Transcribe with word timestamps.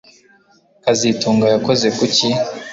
kazitunga 0.83 1.45
yakoze 1.53 1.87
kuki 1.97 2.27